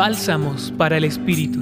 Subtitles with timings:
[0.00, 1.60] Bálsamos para el Espíritu.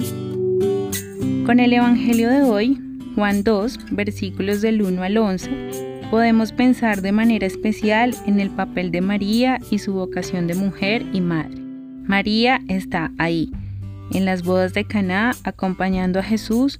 [1.45, 2.79] Con el Evangelio de hoy,
[3.15, 8.91] Juan 2, versículos del 1 al 11, podemos pensar de manera especial en el papel
[8.91, 11.59] de María y su vocación de mujer y madre.
[12.05, 13.51] María está ahí,
[14.13, 16.79] en las bodas de Caná, acompañando a Jesús,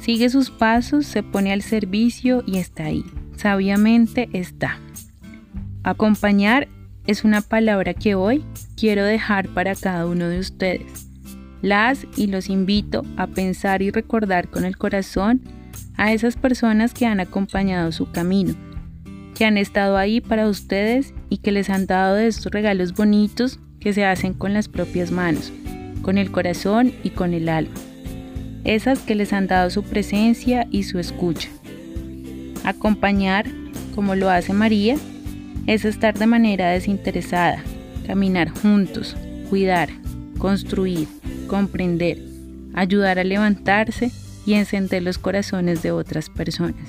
[0.00, 3.04] sigue sus pasos, se pone al servicio y está ahí.
[3.36, 4.80] Sabiamente está.
[5.84, 6.66] Acompañar
[7.06, 8.44] es una palabra que hoy
[8.76, 11.08] quiero dejar para cada uno de ustedes.
[11.60, 15.40] Las y los invito a pensar y recordar con el corazón
[15.96, 18.54] a esas personas que han acompañado su camino,
[19.34, 23.58] que han estado ahí para ustedes y que les han dado de estos regalos bonitos
[23.80, 25.52] que se hacen con las propias manos,
[26.02, 27.74] con el corazón y con el alma.
[28.64, 31.48] Esas que les han dado su presencia y su escucha.
[32.64, 33.46] Acompañar,
[33.94, 34.96] como lo hace María,
[35.66, 37.62] es estar de manera desinteresada,
[38.06, 39.16] caminar juntos,
[39.48, 39.88] cuidar,
[40.38, 41.06] construir,
[41.46, 42.18] comprender,
[42.74, 44.10] ayudar a levantarse
[44.44, 46.86] y encender los corazones de otras personas.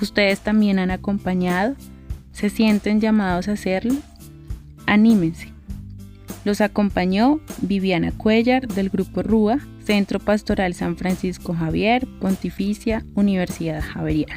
[0.00, 1.74] ¿Ustedes también han acompañado?
[2.32, 3.94] ¿Se sienten llamados a hacerlo?
[4.86, 5.52] Anímense.
[6.44, 14.36] Los acompañó Viviana Cuellar del Grupo RUA, Centro Pastoral San Francisco Javier, Pontificia, Universidad Javeriana.